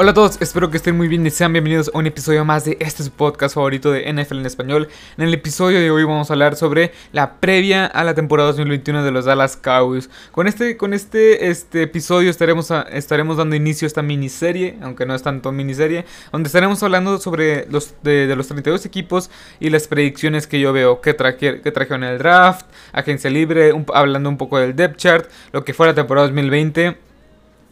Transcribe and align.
Hola 0.00 0.12
a 0.12 0.14
todos, 0.14 0.40
espero 0.40 0.70
que 0.70 0.76
estén 0.76 0.96
muy 0.96 1.08
bien 1.08 1.26
y 1.26 1.30
sean 1.30 1.52
bienvenidos 1.52 1.90
a 1.92 1.98
un 1.98 2.06
episodio 2.06 2.44
más 2.44 2.64
de 2.64 2.76
este 2.78 3.02
podcast 3.10 3.56
favorito 3.56 3.90
de 3.90 4.04
NFL 4.12 4.38
en 4.38 4.46
español. 4.46 4.88
En 5.16 5.24
el 5.24 5.34
episodio 5.34 5.80
de 5.80 5.90
hoy 5.90 6.04
vamos 6.04 6.30
a 6.30 6.34
hablar 6.34 6.54
sobre 6.54 6.92
la 7.10 7.40
previa 7.40 7.84
a 7.84 8.04
la 8.04 8.14
temporada 8.14 8.50
2021 8.50 9.02
de 9.02 9.10
los 9.10 9.24
Dallas 9.24 9.56
Cowboys. 9.56 10.08
Con 10.30 10.46
este, 10.46 10.76
con 10.76 10.94
este, 10.94 11.48
este 11.48 11.82
episodio 11.82 12.30
estaremos, 12.30 12.70
estaremos 12.92 13.38
dando 13.38 13.56
inicio 13.56 13.86
a 13.86 13.88
esta 13.88 14.02
miniserie, 14.02 14.78
aunque 14.82 15.04
no 15.04 15.16
es 15.16 15.22
tanto 15.24 15.50
miniserie, 15.50 16.04
donde 16.30 16.46
estaremos 16.46 16.80
hablando 16.84 17.18
sobre 17.18 17.66
los 17.68 17.96
de, 18.04 18.36
los 18.36 18.46
32 18.46 18.86
equipos 18.86 19.30
y 19.58 19.70
las 19.70 19.88
predicciones 19.88 20.46
que 20.46 20.60
yo 20.60 20.72
veo, 20.72 21.00
que, 21.00 21.12
traje, 21.12 21.60
que 21.60 21.72
trajeron 21.72 22.04
el 22.04 22.18
draft, 22.18 22.66
agencia 22.92 23.30
libre, 23.30 23.72
hablando 23.92 24.28
un 24.28 24.36
poco 24.36 24.60
del 24.60 24.76
depth 24.76 24.96
chart, 24.96 25.28
lo 25.50 25.64
que 25.64 25.74
fue 25.74 25.88
la 25.88 25.94
temporada 25.94 26.28
2020 26.28 27.07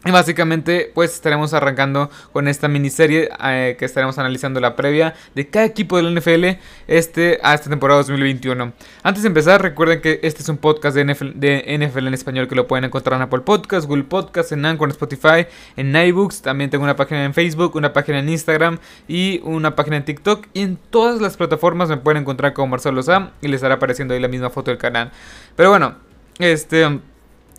y 0.05 0.11
básicamente 0.11 0.91
pues 0.93 1.13
estaremos 1.13 1.53
arrancando 1.53 2.09
con 2.31 2.47
esta 2.47 2.67
miniserie 2.67 3.29
eh, 3.43 3.75
que 3.79 3.85
estaremos 3.85 4.17
analizando 4.19 4.59
la 4.59 4.75
previa 4.75 5.15
de 5.33 5.49
cada 5.49 5.65
equipo 5.65 5.97
del 5.97 6.13
NFL 6.15 6.59
este, 6.87 7.39
a 7.41 7.55
esta 7.55 7.69
temporada 7.69 8.01
2021. 8.01 8.73
Antes 9.01 9.23
de 9.23 9.27
empezar 9.27 9.61
recuerden 9.61 9.99
que 9.99 10.19
este 10.21 10.43
es 10.43 10.49
un 10.49 10.57
podcast 10.57 10.95
de 10.95 11.03
NFL, 11.03 12.07
en 12.07 12.13
español 12.13 12.47
que 12.47 12.53
lo 12.53 12.67
pueden 12.67 12.85
encontrar 12.85 13.17
en 13.17 13.23
Apple 13.23 13.41
Podcasts, 13.41 13.87
Google 13.87 14.03
Podcasts, 14.03 14.51
en 14.51 14.65
Anchor, 14.65 14.87
en 14.87 14.91
Spotify, 14.91 15.47
en 15.75 15.95
iBooks. 15.95 16.43
También 16.43 16.69
tengo 16.69 16.83
una 16.83 16.95
página 16.95 17.25
en 17.25 17.33
Facebook, 17.33 17.75
una 17.75 17.91
página 17.91 18.19
en 18.19 18.29
Instagram 18.29 18.77
y 19.07 19.41
una 19.43 19.75
página 19.75 19.97
en 19.97 20.05
TikTok. 20.05 20.45
Y 20.53 20.61
en 20.61 20.77
todas 20.91 21.19
las 21.21 21.37
plataformas 21.37 21.89
me 21.89 21.97
pueden 21.97 22.21
encontrar 22.21 22.53
como 22.53 22.67
Marcelo 22.67 23.01
Sam 23.01 23.31
y 23.41 23.47
les 23.47 23.55
estará 23.55 23.75
apareciendo 23.75 24.13
ahí 24.13 24.19
la 24.19 24.27
misma 24.27 24.51
foto 24.51 24.69
del 24.69 24.77
canal. 24.77 25.11
Pero 25.55 25.69
bueno, 25.71 25.95
este... 26.37 26.99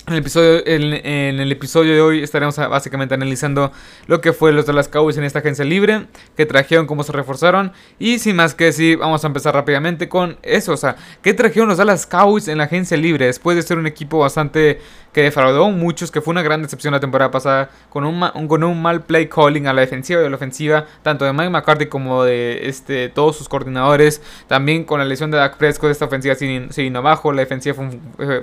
En 0.09 0.15
el, 0.15 0.21
episodio, 0.21 0.63
en, 0.65 1.39
el 1.39 1.53
episodio 1.53 1.93
de 1.93 2.01
hoy 2.01 2.23
estaremos 2.23 2.57
básicamente 2.57 3.13
analizando 3.13 3.73
lo 4.07 4.23
que 4.23 4.33
fue 4.33 4.53
los 4.53 4.65
de 4.65 4.73
las 4.73 4.89
Cowboys 4.89 5.19
en 5.19 5.25
esta 5.25 5.41
agencia 5.41 5.67
libre, 5.67 6.07
qué 6.35 6.47
trajeron, 6.47 6.87
cómo 6.87 7.03
se 7.03 7.13
reforzaron 7.13 7.73
y 7.99 8.19
sin 8.19 8.35
más 8.37 8.55
que 8.55 8.65
decir, 8.65 8.97
vamos 8.97 9.23
a 9.25 9.27
empezar 9.27 9.53
rápidamente 9.53 10.09
con 10.09 10.39
eso, 10.43 10.73
o 10.73 10.79
sea, 10.79 10.97
qué 11.21 11.35
trajeron 11.35 11.69
los 11.69 11.77
Dallas 11.77 12.07
Cowboys 12.07 12.49
en 12.49 12.57
la 12.57 12.65
agencia 12.65 12.97
libre 12.97 13.27
después 13.27 13.55
de 13.55 13.63
ser 13.63 13.77
un 13.77 13.87
equipo 13.87 14.19
bastante 14.19 14.81
que 15.19 15.25
defraudó 15.25 15.69
muchos, 15.73 16.13
que 16.13 16.21
fue 16.21 16.31
una 16.31 16.43
gran 16.43 16.63
decepción 16.63 16.93
la 16.93 17.01
temporada 17.01 17.33
pasada, 17.33 17.71
con 17.91 18.05
un, 18.05 18.21
con 18.47 18.63
un 18.63 18.81
mal 18.81 19.03
play 19.03 19.29
calling 19.29 19.67
a 19.67 19.73
la 19.73 19.81
defensiva 19.81 20.23
y 20.23 20.27
a 20.27 20.31
la 20.31 20.37
ofensiva, 20.37 20.87
tanto 21.03 21.25
de 21.25 21.33
Mike 21.33 21.51
McCarthy 21.51 21.87
como 21.87 22.23
de 22.23 22.69
este, 22.69 23.09
todos 23.09 23.37
sus 23.37 23.49
coordinadores, 23.49 24.23
también 24.47 24.85
con 24.85 25.01
la 25.01 25.05
lesión 25.05 25.33
de 25.33 25.39
Dak 25.39 25.57
Prescott, 25.57 25.91
esta 25.91 26.05
ofensiva 26.05 26.37
se 26.37 26.83
vino 26.83 26.99
abajo, 27.01 27.33
la 27.33 27.41
defensiva 27.41 27.75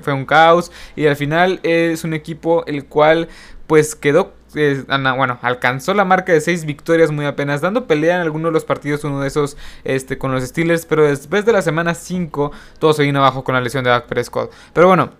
fue 0.02 0.14
un, 0.14 0.26
caos 0.26 0.70
y 0.98 1.08
al 1.08 1.16
final 1.16 1.62
es 1.64 2.04
un 2.04 2.14
equipo 2.14 2.66
el 2.66 2.84
cual 2.88 3.30
pues 3.68 3.96
quedó 3.96 4.34
bueno, 4.54 5.40
alcanzó 5.42 5.94
la 5.94 6.04
marca 6.04 6.34
de 6.34 6.42
6 6.42 6.66
victorias 6.66 7.10
muy 7.12 7.26
apenas, 7.26 7.62
dando 7.62 7.88
pelea 7.88 8.16
en 8.16 8.22
algunos 8.22 8.50
de 8.50 8.54
los 8.54 8.66
partidos, 8.66 9.06
uno 9.06 9.22
de 9.22 9.30
esos 9.30 9.56
este, 9.86 10.18
con 10.18 10.34
los 10.34 10.44
Steelers, 10.44 10.86
pero 10.86 11.04
después 11.04 11.46
de 11.46 11.54
la 11.54 11.62
semana 11.62 11.94
5 11.94 12.52
todo 12.80 12.92
se 12.92 13.04
vino 13.04 13.20
abajo 13.20 13.46
con 13.46 13.56
la 13.56 13.62
lesión 13.62 13.86
de 13.86 13.92
Dak 13.92 14.08
Prescott. 14.08 14.52
Pero 14.74 14.88
bueno, 14.88 15.12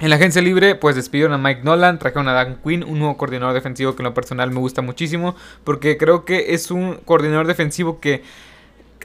en 0.00 0.10
la 0.10 0.16
agencia 0.16 0.40
libre, 0.40 0.74
pues 0.76 0.94
despidieron 0.94 1.32
a 1.32 1.38
Mike 1.38 1.62
Nolan, 1.64 1.98
trajeron 1.98 2.28
a 2.28 2.32
Dan 2.32 2.60
Quinn, 2.62 2.84
un 2.84 2.98
nuevo 2.98 3.16
coordinador 3.16 3.54
defensivo 3.54 3.96
que 3.96 4.02
en 4.02 4.04
lo 4.04 4.14
personal 4.14 4.50
me 4.50 4.60
gusta 4.60 4.80
muchísimo, 4.80 5.34
porque 5.64 5.96
creo 5.96 6.24
que 6.24 6.54
es 6.54 6.70
un 6.70 6.98
coordinador 7.04 7.46
defensivo 7.46 7.98
que 7.98 8.22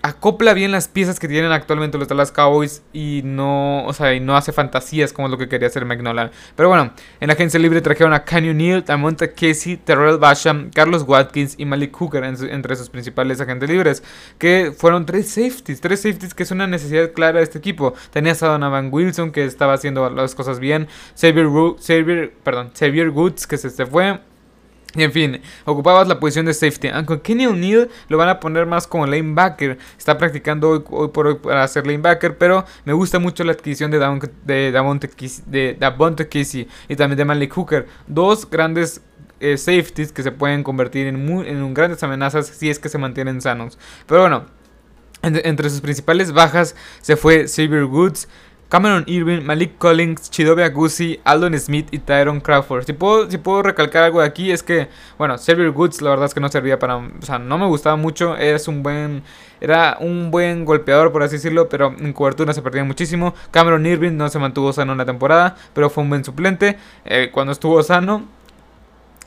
acopla 0.04 0.54
bien 0.54 0.74
las 0.74 0.90
piezas 0.90 1.18
que 1.18 1.30
tienen 1.30 1.54
actualmente 1.54 1.98
los 1.98 2.10
Dallas 2.10 2.34
Cowboys 2.34 2.84
y 2.92 3.22
no, 3.24 3.86
o 3.86 3.94
sea, 3.94 4.14
y 4.14 4.20
no 4.20 4.36
hace 4.36 4.52
fantasías 4.52 5.14
como 5.14 5.30
lo 5.30 5.38
que 5.38 5.48
quería 5.48 5.70
hacer 5.70 5.86
McNolan. 5.86 6.30
Pero 6.58 6.68
bueno, 6.68 6.92
en 7.22 7.28
la 7.28 7.34
agencia 7.34 7.58
libre 7.58 7.82
trajeron 7.82 8.14
a 8.14 8.26
Canyon 8.26 8.58
Neal, 8.58 8.84
Tamonta 8.84 9.32
Casey, 9.32 9.78
Terrell 9.78 10.18
Basham, 10.18 10.72
Carlos 10.72 11.06
Watkins 11.08 11.56
y 11.58 11.64
Malik 11.64 11.96
Hooker 11.96 12.26
entre 12.26 12.76
sus 12.76 12.90
principales 12.90 13.40
agentes 13.40 13.70
libres, 13.70 14.04
que 14.38 14.74
fueron 14.78 15.06
tres 15.06 15.30
safeties, 15.30 15.80
tres 15.80 16.02
safeties 16.02 16.34
que 16.34 16.44
es 16.44 16.52
una 16.52 16.68
necesidad 16.68 17.14
clara 17.14 17.38
de 17.38 17.46
este 17.46 17.58
equipo. 17.58 17.94
Tenías 18.12 18.44
a 18.44 18.48
Donovan 18.48 18.90
Wilson 18.92 19.32
que 19.32 19.46
estaba 19.46 19.74
haciendo 19.74 20.10
las 20.10 20.36
cosas 20.36 20.60
bien, 20.60 20.90
Xavier, 21.16 21.48
Xavier, 21.80 22.34
perdón, 22.44 22.72
Xavier 22.78 23.10
Woods 23.10 23.48
que 23.48 23.58
se 23.58 23.86
fue, 23.86 24.20
y 24.96 25.04
en 25.04 25.12
fin, 25.12 25.42
ocupabas 25.66 26.08
la 26.08 26.20
posición 26.20 26.46
de 26.46 26.54
safety. 26.54 26.90
Aunque 26.90 27.22
Kenny 27.22 27.48
O'Neill 27.48 27.90
lo 28.10 28.18
van 28.18 28.30
a 28.30 28.40
poner 28.40 28.66
más 28.66 28.86
como 28.86 29.08
lanebacker. 29.08 29.78
Está 29.98 30.18
practicando 30.18 30.70
hoy, 30.70 31.08
por 31.10 31.28
hoy 31.28 31.36
para 31.36 31.68
ser 31.68 31.88
lanebacker. 31.88 32.38
Pero 32.38 32.66
me 32.86 32.94
gusta 32.94 33.18
mucho 33.18 33.44
la 33.44 33.54
adquisición 33.54 33.90
de 33.90 33.98
Davonte, 33.98 35.08
de 35.46 36.30
Casey 36.30 36.68
y 36.88 36.96
también 36.96 37.18
de 37.18 37.26
Malik 37.26 37.54
Hooker. 37.54 37.88
Dos 38.08 38.48
grandes 38.50 39.02
eh, 39.40 39.58
safeties 39.58 40.12
que 40.12 40.22
se 40.22 40.32
pueden 40.32 40.64
convertir 40.64 41.08
en, 41.08 41.28
en 41.28 41.74
grandes 41.74 42.04
amenazas 42.04 42.48
si 42.48 42.70
es 42.70 42.78
que 42.78 42.90
se 42.90 43.00
mantienen 43.00 43.42
sanos. 43.42 43.80
Pero 44.06 44.22
bueno, 44.22 44.46
entre 45.24 45.70
sus 45.70 45.82
principales 45.82 46.34
bajas 46.34 46.76
se 47.02 47.16
fue 47.16 47.48
Xavier 47.48 47.86
Woods. 47.86 48.28
Cameron 48.74 49.04
Irving, 49.06 49.44
Malik 49.44 49.78
Collins, 49.78 50.32
Chidobe 50.32 50.64
Agusi, 50.64 51.20
Aldon 51.26 51.56
Smith 51.60 51.90
y 51.92 52.00
Tyron 52.00 52.42
Crawford. 52.42 52.86
Si 52.88 52.94
puedo, 52.94 53.30
si 53.30 53.38
puedo 53.38 53.62
recalcar 53.62 54.02
algo 54.02 54.22
de 54.22 54.26
aquí 54.26 54.52
es 54.52 54.64
que, 54.64 54.88
bueno, 55.20 55.38
Xavier 55.38 55.70
Woods 55.70 56.02
la 56.02 56.10
verdad 56.10 56.26
es 56.26 56.34
que 56.34 56.40
no 56.40 56.50
servía 56.50 56.80
para, 56.80 56.98
o 56.98 57.12
sea, 57.22 57.38
no 57.38 57.60
me 57.60 57.68
gustaba 57.68 57.98
mucho, 57.98 58.36
es 58.36 58.68
un 58.68 58.82
buen, 58.82 59.22
era 59.62 59.98
un 60.00 60.32
buen 60.32 60.66
golpeador 60.66 61.12
por 61.12 61.22
así 61.22 61.36
decirlo, 61.36 61.70
pero 61.70 61.94
en 62.00 62.14
cobertura 62.14 62.52
se 62.52 62.64
perdía 62.64 62.84
muchísimo. 62.84 63.36
Cameron 63.52 63.86
Irving 63.86 64.14
no 64.14 64.28
se 64.30 64.40
mantuvo 64.40 64.74
sano 64.74 64.94
en 64.94 64.98
la 64.98 65.06
temporada, 65.06 65.56
pero 65.76 65.92
fue 65.92 66.02
un 66.02 66.10
buen 66.10 66.24
suplente. 66.24 66.80
Eh, 67.06 67.30
cuando 67.32 67.52
estuvo 67.52 67.84
sano, 67.84 68.28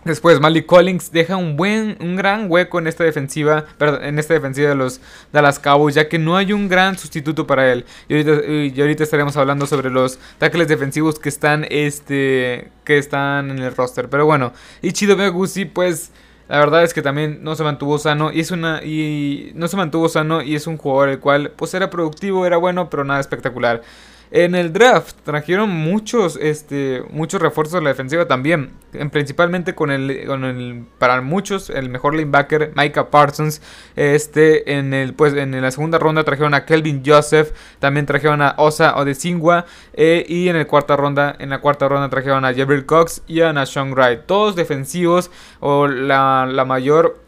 Después 0.06 0.38
Malik 0.38 0.66
Collins 0.66 1.10
deja 1.10 1.36
un 1.36 1.56
buen, 1.56 1.96
un 2.00 2.14
gran 2.14 2.48
hueco 2.48 2.78
en 2.78 2.86
esta 2.86 3.02
defensiva, 3.02 3.64
en 3.80 4.20
esta 4.20 4.34
defensiva 4.34 4.68
de 4.68 4.76
los 4.76 5.00
Dallas 5.32 5.58
Cowboys, 5.58 5.96
ya 5.96 6.08
que 6.08 6.16
no 6.20 6.36
hay 6.36 6.52
un 6.52 6.68
gran 6.68 6.96
sustituto 6.96 7.44
para 7.44 7.72
él. 7.72 7.84
Y 8.08 8.14
ahorita, 8.14 8.82
ahorita 8.82 9.02
estaremos 9.02 9.36
hablando 9.36 9.66
sobre 9.66 9.90
los 9.90 10.20
tackles 10.38 10.68
defensivos 10.68 11.18
que 11.18 11.28
están, 11.28 11.66
este, 11.70 12.70
que 12.84 12.98
están 12.98 13.50
en 13.50 13.58
el 13.58 13.74
roster. 13.74 14.08
Pero 14.08 14.26
bueno, 14.26 14.52
y 14.80 14.92
Chido 14.92 15.16
Gusi, 15.32 15.64
pues 15.64 16.12
la 16.48 16.60
verdad 16.60 16.84
es 16.84 16.94
que 16.94 17.02
también 17.02 17.40
no 17.42 17.56
se 17.56 17.64
mantuvo 17.64 17.98
sano 17.98 18.30
y 18.32 18.38
es 18.38 18.52
una 18.52 18.84
y 18.84 19.50
no 19.56 19.66
se 19.66 19.76
mantuvo 19.76 20.08
sano 20.08 20.40
y 20.40 20.54
es 20.54 20.68
un 20.68 20.76
jugador 20.76 21.08
el 21.08 21.18
cual 21.18 21.50
pues 21.56 21.74
era 21.74 21.90
productivo, 21.90 22.46
era 22.46 22.58
bueno, 22.58 22.88
pero 22.90 23.02
nada 23.02 23.18
espectacular. 23.18 23.82
En 24.30 24.54
el 24.54 24.72
draft 24.72 25.16
trajeron 25.24 25.70
muchos, 25.70 26.38
este, 26.40 27.02
muchos 27.10 27.40
refuerzos 27.40 27.74
de 27.74 27.82
la 27.82 27.90
defensiva 27.90 28.26
también. 28.26 28.72
Principalmente 29.12 29.74
con 29.74 29.90
el, 29.90 30.24
con 30.26 30.44
el, 30.44 30.84
para 30.98 31.20
muchos, 31.20 31.70
el 31.70 31.88
mejor 31.90 32.14
linebacker, 32.14 32.72
Micah 32.74 33.10
Parsons. 33.10 33.62
Este, 33.94 34.78
en 34.78 34.94
el, 34.94 35.14
pues, 35.14 35.34
en 35.34 35.60
la 35.60 35.70
segunda 35.70 35.98
ronda 35.98 36.24
trajeron 36.24 36.54
a 36.54 36.64
Kelvin 36.64 37.02
Joseph. 37.04 37.52
También 37.78 38.06
trajeron 38.06 38.42
a 38.42 38.54
Osa 38.58 38.96
Odesingua. 38.96 39.66
Eh, 39.94 40.24
y 40.28 40.48
en, 40.48 40.56
el 40.56 40.66
cuarta 40.66 40.96
ronda, 40.96 41.36
en 41.38 41.50
la 41.50 41.60
cuarta 41.60 41.88
ronda 41.88 42.08
trajeron 42.08 42.44
a 42.44 42.54
Jabril 42.54 42.86
Cox 42.86 43.22
y 43.26 43.42
a 43.42 43.52
Nashon 43.52 43.92
Wright. 43.92 44.26
Todos 44.26 44.56
defensivos 44.56 45.30
o 45.60 45.86
la, 45.86 46.46
la 46.50 46.64
mayor 46.64 47.26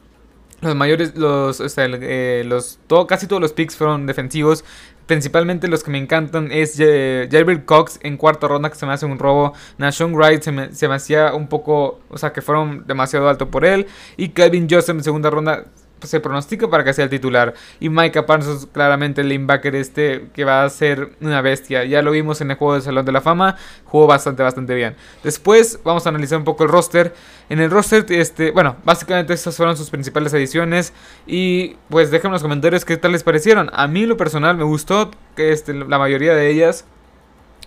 los 0.60 0.74
mayores, 0.74 1.14
los, 1.14 1.62
eh, 1.78 2.42
los 2.44 2.80
todo, 2.86 3.06
casi 3.06 3.26
todos 3.26 3.40
los 3.40 3.52
picks 3.52 3.76
fueron 3.76 4.06
defensivos. 4.06 4.64
Principalmente 5.08 5.68
los 5.68 5.82
que 5.82 5.90
me 5.90 5.96
encantan 5.96 6.52
es 6.52 6.76
Jabril 6.76 7.64
Cox 7.64 7.98
en 8.02 8.18
cuarta 8.18 8.46
ronda 8.46 8.68
que 8.68 8.76
se 8.76 8.84
me 8.84 8.92
hace 8.92 9.06
un 9.06 9.18
robo. 9.18 9.54
Nashon 9.78 10.14
Wright 10.14 10.42
se 10.42 10.52
me, 10.52 10.74
se 10.74 10.86
me 10.86 10.96
hacía 10.96 11.32
un 11.32 11.48
poco, 11.48 11.98
o 12.10 12.18
sea 12.18 12.34
que 12.34 12.42
fueron 12.42 12.86
demasiado 12.86 13.26
alto 13.26 13.50
por 13.50 13.64
él. 13.64 13.86
Y 14.18 14.28
Kevin 14.28 14.68
Joseph 14.70 14.98
en 14.98 15.02
segunda 15.02 15.30
ronda 15.30 15.64
se 16.02 16.20
pronostica 16.20 16.68
para 16.68 16.84
que 16.84 16.92
sea 16.92 17.04
el 17.04 17.10
titular. 17.10 17.54
Y 17.80 17.88
Micah 17.88 18.26
Parsons, 18.26 18.66
claramente 18.72 19.20
el 19.20 19.28
linebacker 19.28 19.74
este 19.76 20.28
que 20.32 20.44
va 20.44 20.64
a 20.64 20.70
ser 20.70 21.12
una 21.20 21.40
bestia. 21.40 21.84
Ya 21.84 22.02
lo 22.02 22.10
vimos 22.10 22.40
en 22.40 22.50
el 22.50 22.56
juego 22.56 22.74
del 22.74 22.82
Salón 22.82 23.04
de 23.04 23.12
la 23.12 23.20
Fama. 23.20 23.56
Jugó 23.84 24.06
bastante, 24.06 24.42
bastante 24.42 24.74
bien. 24.74 24.94
Después 25.22 25.80
vamos 25.84 26.06
a 26.06 26.10
analizar 26.10 26.38
un 26.38 26.44
poco 26.44 26.64
el 26.64 26.70
roster. 26.70 27.14
En 27.48 27.60
el 27.60 27.70
roster, 27.70 28.04
este, 28.10 28.50
bueno, 28.50 28.76
básicamente 28.84 29.32
estas 29.32 29.56
fueron 29.56 29.76
sus 29.76 29.90
principales 29.90 30.32
ediciones. 30.34 30.92
Y 31.26 31.76
pues 31.88 32.10
déjenme 32.10 32.28
en 32.28 32.32
los 32.34 32.42
comentarios 32.42 32.84
qué 32.84 32.96
tal 32.96 33.12
les 33.12 33.22
parecieron. 33.22 33.70
A 33.72 33.86
mí, 33.88 34.06
lo 34.06 34.16
personal, 34.16 34.56
me 34.56 34.64
gustó 34.64 35.10
que 35.36 35.52
este, 35.52 35.74
la 35.74 35.98
mayoría 35.98 36.34
de 36.34 36.50
ellas. 36.50 36.84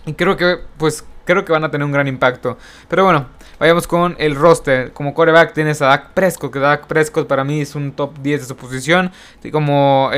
Y 0.06 0.14
creo 0.14 0.36
que, 0.36 0.58
pues, 0.78 1.04
creo 1.24 1.44
que 1.44 1.52
van 1.52 1.64
a 1.64 1.70
tener 1.70 1.84
un 1.84 1.92
gran 1.92 2.08
impacto. 2.08 2.58
Pero 2.88 3.04
bueno, 3.04 3.26
vayamos 3.58 3.86
con 3.86 4.16
el 4.18 4.34
roster. 4.34 4.92
Como 4.92 5.14
coreback 5.14 5.52
tienes 5.54 5.82
a 5.82 5.86
Dak 5.86 6.12
Prescott, 6.12 6.52
que 6.52 6.58
Dak 6.58 6.86
Prescott 6.86 7.26
para 7.26 7.44
mí 7.44 7.60
es 7.60 7.74
un 7.74 7.92
top 7.92 8.18
10 8.18 8.40
de 8.40 8.46
su 8.46 8.56
posición. 8.56 9.12
Como 9.50 10.10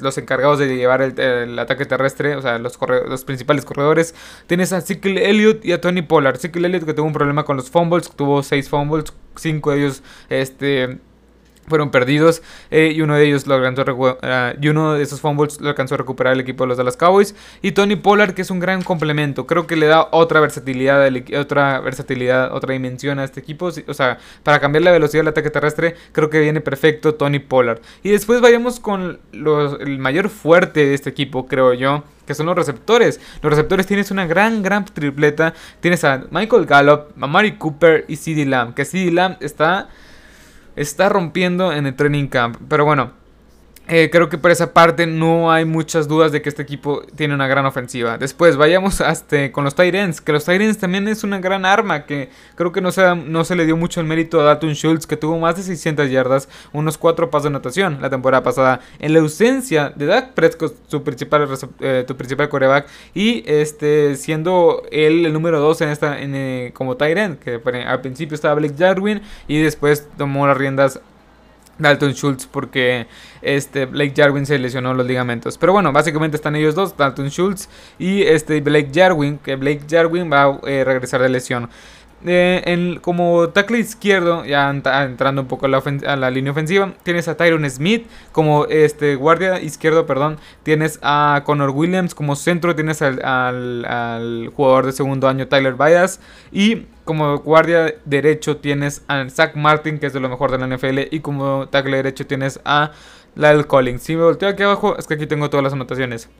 los 0.00 0.18
encargados 0.18 0.58
de 0.58 0.76
llevar 0.76 1.02
el, 1.02 1.58
ataque 1.58 1.86
terrestre, 1.86 2.36
o 2.36 2.42
sea, 2.42 2.58
los, 2.58 2.78
los 3.08 3.24
principales 3.24 3.64
corredores. 3.64 4.14
Tienes 4.46 4.72
a 4.72 4.78
Ezekiel 4.78 5.18
Elliott 5.18 5.64
y 5.64 5.72
a 5.72 5.80
Tony 5.80 6.02
Pollard. 6.02 6.36
Ezekiel 6.36 6.64
Elliott 6.66 6.84
que 6.84 6.94
tuvo 6.94 7.06
un 7.06 7.12
problema 7.12 7.44
con 7.44 7.56
los 7.56 7.70
fumbles, 7.70 8.10
tuvo 8.10 8.42
6 8.42 8.68
fumbles, 8.68 9.12
5 9.36 9.70
de 9.70 9.78
ellos 9.78 10.02
este 10.28 10.98
fueron 11.66 11.90
perdidos 11.90 12.42
eh, 12.70 12.92
y 12.94 13.00
uno 13.00 13.16
de 13.16 13.26
ellos 13.26 13.46
lo 13.46 13.54
alcanzó 13.54 13.82
uh, 13.82 14.16
y 14.60 14.68
uno 14.68 14.94
de 14.94 15.02
esos 15.02 15.20
fumbles 15.20 15.60
lo 15.60 15.68
alcanzó 15.68 15.94
a 15.94 15.98
recuperar 15.98 16.32
el 16.32 16.40
equipo 16.40 16.64
de 16.64 16.68
los 16.68 16.78
Dallas 16.78 16.96
Cowboys 16.96 17.34
y 17.62 17.72
Tony 17.72 17.96
Pollard 17.96 18.34
que 18.34 18.42
es 18.42 18.50
un 18.50 18.60
gran 18.60 18.82
complemento 18.82 19.46
creo 19.46 19.66
que 19.66 19.76
le 19.76 19.86
da 19.86 20.08
otra 20.12 20.40
versatilidad 20.40 21.08
otra 21.38 21.80
versatilidad 21.80 22.52
otra 22.52 22.72
dimensión 22.72 23.18
a 23.18 23.24
este 23.24 23.40
equipo 23.40 23.66
o 23.86 23.94
sea 23.94 24.18
para 24.42 24.60
cambiar 24.60 24.82
la 24.82 24.92
velocidad 24.92 25.20
del 25.20 25.28
ataque 25.28 25.50
terrestre 25.50 25.94
creo 26.12 26.30
que 26.30 26.40
viene 26.40 26.60
perfecto 26.60 27.14
Tony 27.14 27.38
Pollard 27.38 27.80
y 28.02 28.10
después 28.10 28.40
vayamos 28.40 28.80
con 28.80 29.20
el 29.32 29.98
mayor 29.98 30.28
fuerte 30.28 30.86
de 30.86 30.94
este 30.94 31.10
equipo 31.10 31.46
creo 31.46 31.74
yo 31.74 32.04
que 32.26 32.34
son 32.34 32.46
los 32.46 32.56
receptores. 32.56 33.20
Los 33.42 33.50
receptores 33.50 33.86
tienes 33.86 34.10
una 34.10 34.26
gran, 34.26 34.62
gran 34.62 34.84
tripleta. 34.84 35.54
Tienes 35.80 36.04
a 36.04 36.24
Michael 36.30 36.66
Gallup, 36.66 37.10
a 37.20 37.26
Mari 37.26 37.56
Cooper 37.56 38.04
y 38.08 38.16
CD 38.16 38.44
Lamb. 38.44 38.74
Que 38.74 38.84
CD 38.84 39.10
Lamb 39.10 39.36
está 39.40 39.88
está 40.76 41.08
rompiendo 41.08 41.72
en 41.72 41.86
el 41.86 41.94
training 41.94 42.26
camp. 42.28 42.56
Pero 42.68 42.84
bueno, 42.84 43.12
eh, 43.86 44.08
creo 44.10 44.30
que 44.30 44.38
por 44.38 44.50
esa 44.50 44.72
parte 44.72 45.06
no 45.06 45.52
hay 45.52 45.66
muchas 45.66 46.08
dudas 46.08 46.32
de 46.32 46.40
que 46.40 46.48
este 46.48 46.62
equipo 46.62 47.02
tiene 47.16 47.34
una 47.34 47.46
gran 47.46 47.66
ofensiva. 47.66 48.16
Después 48.16 48.56
vayamos 48.56 49.00
hasta 49.02 49.52
con 49.52 49.64
los 49.64 49.74
Tyrants, 49.74 50.22
que 50.22 50.32
los 50.32 50.44
Tyrants 50.46 50.78
también 50.78 51.06
es 51.06 51.22
una 51.22 51.38
gran 51.38 51.66
arma, 51.66 52.06
que 52.06 52.30
creo 52.54 52.72
que 52.72 52.80
no 52.80 52.92
se, 52.92 53.14
no 53.14 53.44
se 53.44 53.56
le 53.56 53.66
dio 53.66 53.76
mucho 53.76 54.00
el 54.00 54.06
mérito 54.06 54.40
a 54.40 54.44
Dalton 54.44 54.72
Schultz, 54.72 55.06
que 55.06 55.18
tuvo 55.18 55.38
más 55.38 55.56
de 55.56 55.62
600 55.62 56.10
yardas, 56.10 56.48
unos 56.72 56.96
4 56.96 57.30
pasos 57.30 57.44
de 57.44 57.48
anotación 57.48 57.98
la 58.00 58.08
temporada 58.08 58.42
pasada. 58.42 58.80
En 59.00 59.12
la 59.12 59.20
ausencia 59.20 59.92
de 59.94 60.06
Dak 60.06 60.32
Prescott, 60.32 60.74
su 60.86 61.02
principal, 61.02 61.46
eh, 61.80 62.04
tu 62.06 62.16
principal 62.16 62.48
coreback, 62.48 62.88
y 63.12 63.44
este, 63.46 64.16
siendo 64.16 64.82
él 64.90 65.26
el 65.26 65.32
número 65.34 65.60
2 65.60 65.82
en 65.82 65.88
esta, 65.90 66.20
en, 66.20 66.34
eh, 66.34 66.70
como 66.74 66.96
Tyrant, 66.96 67.38
que 67.38 67.60
al 67.86 68.00
principio 68.00 68.34
estaba 68.34 68.54
Blake 68.54 68.76
Jarwin 68.78 69.20
y 69.46 69.60
después 69.60 70.08
tomó 70.16 70.46
las 70.46 70.56
riendas 70.56 71.00
Dalton 71.78 72.12
Schultz 72.12 72.46
porque 72.46 73.06
este 73.42 73.86
Blake 73.86 74.14
Jarwin 74.16 74.46
se 74.46 74.58
lesionó 74.58 74.94
los 74.94 75.06
ligamentos. 75.06 75.58
Pero 75.58 75.72
bueno, 75.72 75.92
básicamente 75.92 76.36
están 76.36 76.56
ellos 76.56 76.74
dos, 76.74 76.96
Dalton 76.96 77.30
Schultz 77.30 77.68
y 77.98 78.22
este 78.22 78.60
Blake 78.60 78.90
Jarwin, 78.94 79.38
que 79.38 79.56
Blake 79.56 79.82
Jarwin 79.88 80.30
va 80.30 80.44
a 80.44 80.60
eh, 80.66 80.84
regresar 80.84 81.20
de 81.22 81.28
lesión. 81.28 81.68
Eh, 82.26 82.98
como 83.02 83.50
tackle 83.50 83.78
izquierdo, 83.78 84.46
ya 84.46 84.70
entrando 84.70 85.42
un 85.42 85.48
poco 85.48 85.66
a 85.66 86.16
la, 86.16 86.30
línea 86.30 86.52
ofensiva, 86.52 86.94
tienes 87.02 87.28
a 87.28 87.36
Tyron 87.36 87.68
Smith 87.68 88.06
como 88.32 88.64
este 88.66 89.14
guardia 89.16 89.60
izquierdo, 89.60 90.06
perdón. 90.06 90.38
Tienes 90.62 90.98
a 91.02 91.42
Connor 91.44 91.70
Williams 91.70 92.14
como 92.14 92.34
centro, 92.34 92.74
tienes 92.74 93.02
al, 93.02 94.50
jugador 94.56 94.86
de 94.86 94.92
segundo 94.92 95.28
año 95.28 95.48
Tyler 95.48 95.74
Bias 95.74 96.20
y 96.50 96.86
como 97.04 97.38
guardia 97.38 97.94
derecho 98.06 98.56
tienes 98.56 99.02
a 99.08 99.28
Zach 99.28 99.54
Martin, 99.54 99.98
que 99.98 100.06
es 100.06 100.14
de 100.14 100.20
lo 100.20 100.30
mejor 100.30 100.50
de 100.50 100.58
la 100.58 100.66
NFL, 100.66 101.00
y 101.10 101.20
como 101.20 101.68
tackle 101.68 101.98
derecho 101.98 102.26
tienes 102.26 102.58
a 102.64 102.92
Lyle 103.34 103.64
Collins. 103.64 104.02
Si 104.02 104.16
me 104.16 104.22
volteo 104.22 104.48
aquí 104.48 104.62
abajo, 104.62 104.96
es 104.96 105.06
que 105.06 105.14
aquí 105.14 105.26
tengo 105.26 105.50
todas 105.50 105.64
las 105.64 105.72
anotaciones. 105.74 106.30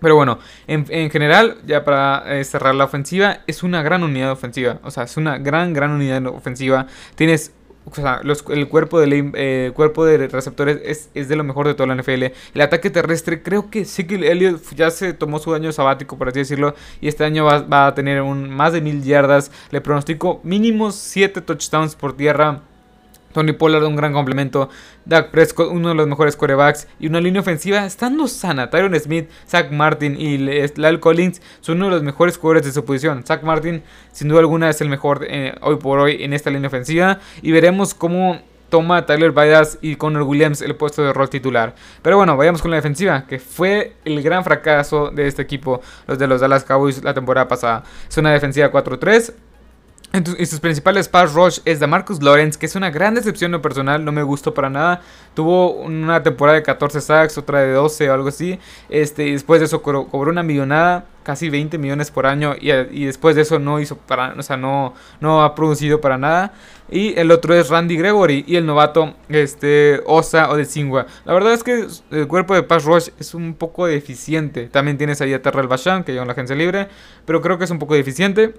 Pero 0.00 0.16
bueno, 0.16 0.38
en, 0.66 1.10
general, 1.10 1.58
ya 1.66 1.84
para 1.84 2.38
eh, 2.38 2.44
cerrar 2.44 2.74
la 2.74 2.84
ofensiva, 2.84 3.40
es 3.46 3.62
una 3.62 3.82
gran 3.82 4.02
unidad 4.02 4.32
ofensiva. 4.32 4.78
O 4.82 4.90
sea, 4.90 5.04
es 5.04 5.16
una 5.16 5.38
gran, 5.38 5.72
gran 5.72 5.90
unidad 5.90 6.26
ofensiva. 6.26 6.86
Tienes 7.14 7.52
o 7.86 7.94
sea, 7.94 8.20
el 8.50 8.68
cuerpo 8.68 9.00
de, 9.00 9.30
eh, 9.34 9.72
cuerpo 9.74 10.04
de 10.04 10.28
receptores 10.28 11.08
es, 11.14 11.28
de 11.28 11.36
lo 11.36 11.44
mejor 11.44 11.66
de 11.66 11.74
toda 11.74 11.86
la 11.86 11.94
NFL. 12.00 12.24
El 12.54 12.60
ataque 12.60 12.90
terrestre, 12.90 13.42
creo 13.42 13.70
que 13.70 13.84
sí 13.84 14.04
que 14.04 14.14
Elliott 14.30 14.62
ya 14.74 14.90
se 14.90 15.12
tomó 15.12 15.38
su 15.38 15.54
año 15.54 15.72
sabático, 15.72 16.16
por 16.16 16.28
así 16.28 16.40
decirlo. 16.40 16.74
Y 17.00 17.08
este 17.08 17.24
año 17.24 17.44
va, 17.44 17.86
a 17.86 17.94
tener 17.94 18.22
un, 18.22 18.50
más 18.50 18.72
de 18.72 18.80
mil 18.80 19.02
yardas. 19.02 19.50
Le 19.70 19.80
pronostico 19.80 20.40
mínimo 20.44 20.92
7 20.92 21.40
touchdowns 21.40 21.96
por 21.96 22.16
tierra. 22.16 22.62
Tony 23.32 23.52
Pollard, 23.52 23.84
un 23.84 23.96
gran 23.96 24.12
complemento. 24.12 24.68
Doug 25.04 25.30
Prescott, 25.30 25.70
uno 25.70 25.90
de 25.90 25.94
los 25.94 26.06
mejores 26.06 26.36
quarterbacks. 26.36 26.88
Y 26.98 27.06
una 27.06 27.20
línea 27.20 27.40
ofensiva 27.40 27.84
estando 27.84 28.28
sana. 28.28 28.70
Tyron 28.70 28.98
Smith, 28.98 29.28
Zach 29.48 29.70
Martin 29.70 30.20
y 30.20 30.38
Lyle 30.38 31.00
Collins 31.00 31.40
son 31.60 31.76
uno 31.78 31.86
de 31.86 31.92
los 31.92 32.02
mejores 32.02 32.36
jugadores 32.36 32.66
de 32.66 32.72
su 32.72 32.84
posición. 32.84 33.24
Zach 33.24 33.42
Martin, 33.42 33.82
sin 34.12 34.28
duda 34.28 34.40
alguna, 34.40 34.70
es 34.70 34.80
el 34.80 34.88
mejor 34.88 35.26
eh, 35.28 35.54
hoy 35.60 35.76
por 35.76 35.98
hoy 35.98 36.22
en 36.22 36.32
esta 36.32 36.50
línea 36.50 36.68
ofensiva. 36.68 37.18
Y 37.42 37.52
veremos 37.52 37.94
cómo 37.94 38.40
toma 38.70 39.04
Tyler 39.04 39.32
Bidas 39.32 39.78
y 39.82 39.96
Connor 39.96 40.22
Williams 40.22 40.62
el 40.62 40.76
puesto 40.76 41.02
de 41.02 41.12
rol 41.12 41.28
titular. 41.28 41.74
Pero 42.02 42.16
bueno, 42.16 42.36
vayamos 42.36 42.62
con 42.62 42.70
la 42.70 42.76
defensiva, 42.76 43.26
que 43.26 43.38
fue 43.38 43.94
el 44.04 44.22
gran 44.22 44.44
fracaso 44.44 45.10
de 45.10 45.26
este 45.26 45.42
equipo, 45.42 45.82
los 46.06 46.18
de 46.18 46.26
los 46.26 46.40
Dallas 46.40 46.64
Cowboys 46.64 47.02
la 47.02 47.12
temporada 47.12 47.48
pasada. 47.48 47.82
Es 48.08 48.16
una 48.16 48.32
defensiva 48.32 48.70
4-3 48.70 49.34
y 50.12 50.46
sus 50.46 50.58
principales 50.58 51.08
pass 51.08 51.34
rush 51.34 51.60
es 51.64 51.78
de 51.78 51.86
Marcus 51.86 52.20
Lawrence, 52.20 52.58
que 52.58 52.66
es 52.66 52.74
una 52.74 52.90
gran 52.90 53.14
decepción 53.14 53.52
no 53.52 53.62
personal, 53.62 54.04
no 54.04 54.10
me 54.10 54.24
gustó 54.24 54.52
para 54.52 54.68
nada. 54.68 55.02
Tuvo 55.34 55.72
una 55.72 56.20
temporada 56.20 56.56
de 56.58 56.64
14 56.64 57.00
sacks, 57.00 57.38
otra 57.38 57.60
de 57.60 57.72
12 57.72 58.10
o 58.10 58.14
algo 58.14 58.28
así. 58.28 58.58
Este, 58.88 59.28
y 59.28 59.32
después 59.32 59.60
de 59.60 59.66
eso 59.66 59.82
cobró, 59.82 60.08
una 60.12 60.42
millonada, 60.42 61.04
casi 61.22 61.48
20 61.48 61.78
millones 61.78 62.10
por 62.10 62.26
año. 62.26 62.56
Y, 62.60 63.04
después 63.04 63.36
de 63.36 63.42
eso 63.42 63.60
no 63.60 63.78
hizo 63.78 63.96
para, 63.96 64.34
o 64.36 64.42
sea, 64.42 64.56
no, 64.56 64.94
no 65.20 65.44
ha 65.44 65.54
producido 65.54 66.00
para 66.00 66.18
nada. 66.18 66.54
Y 66.90 67.16
el 67.16 67.30
otro 67.30 67.54
es 67.54 67.68
Randy 67.68 67.96
Gregory 67.96 68.44
y 68.48 68.56
el 68.56 68.66
novato 68.66 69.14
este, 69.28 70.02
Osa 70.06 70.50
o 70.50 70.56
de 70.56 70.64
Singua. 70.64 71.06
La 71.24 71.34
verdad 71.34 71.52
es 71.52 71.62
que 71.62 71.86
el 72.10 72.26
cuerpo 72.26 72.54
de 72.54 72.64
pass 72.64 72.84
rush 72.84 73.10
es 73.20 73.32
un 73.32 73.54
poco 73.54 73.86
deficiente. 73.86 74.66
También 74.66 74.98
tienes 74.98 75.20
ahí 75.20 75.32
a 75.34 75.40
Terrell 75.40 75.68
Bashan, 75.68 76.02
que 76.02 76.10
lleva 76.10 76.24
en 76.24 76.28
la 76.28 76.32
agencia 76.32 76.56
libre, 76.56 76.88
pero 77.26 77.40
creo 77.40 77.58
que 77.58 77.64
es 77.64 77.70
un 77.70 77.78
poco 77.78 77.94
deficiente 77.94 78.54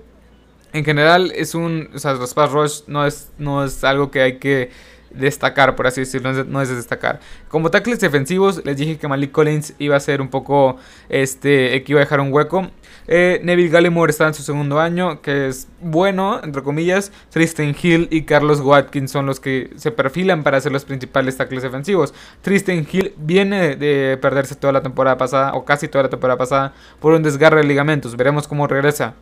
en 0.73 0.85
general 0.85 1.31
es 1.35 1.55
un, 1.55 1.89
o 1.93 1.99
sea, 1.99 2.13
los 2.13 2.33
pass 2.33 2.51
rush 2.51 2.81
no 2.87 3.05
es, 3.05 3.31
no 3.37 3.63
es 3.63 3.83
algo 3.83 4.11
que 4.11 4.21
hay 4.21 4.37
que 4.37 4.69
destacar, 5.13 5.75
por 5.75 5.87
así 5.87 6.01
decirlo, 6.01 6.31
no 6.45 6.61
es, 6.61 6.69
de 6.69 6.75
destacar. 6.75 7.19
Como 7.49 7.69
tackles 7.69 7.99
defensivos, 7.99 8.63
les 8.65 8.77
dije 8.77 8.97
que 8.97 9.07
Malik 9.07 9.31
Collins 9.31 9.73
iba 9.79 9.95
a 9.95 9.99
ser 9.99 10.21
un 10.21 10.29
poco, 10.29 10.77
este, 11.09 11.83
que 11.83 11.91
iba 11.91 11.99
a 11.99 12.03
dejar 12.03 12.21
un 12.21 12.31
hueco. 12.31 12.69
Eh, 13.07 13.41
Neville 13.43 13.69
Gallimore 13.69 14.11
está 14.11 14.27
en 14.27 14.33
su 14.33 14.43
segundo 14.43 14.79
año, 14.79 15.21
que 15.21 15.47
es 15.47 15.67
bueno, 15.81 16.39
entre 16.43 16.63
comillas. 16.63 17.11
Tristan 17.29 17.75
Hill 17.81 18.07
y 18.11 18.23
Carlos 18.23 18.61
Watkins 18.61 19.11
son 19.11 19.25
los 19.25 19.39
que 19.39 19.71
se 19.75 19.91
perfilan 19.91 20.43
para 20.43 20.61
ser 20.61 20.71
los 20.71 20.85
principales 20.85 21.35
tackles 21.35 21.63
defensivos. 21.63 22.13
Tristan 22.41 22.87
Hill 22.89 23.13
viene 23.17 23.75
de 23.75 24.17
perderse 24.21 24.55
toda 24.55 24.71
la 24.73 24.81
temporada 24.81 25.17
pasada, 25.17 25.53
o 25.53 25.65
casi 25.65 25.87
toda 25.87 26.03
la 26.03 26.09
temporada 26.09 26.37
pasada, 26.37 26.73
por 26.99 27.13
un 27.13 27.23
desgarre 27.23 27.61
de 27.61 27.67
ligamentos. 27.67 28.15
Veremos 28.15 28.47
cómo 28.47 28.67
regresa. 28.67 29.15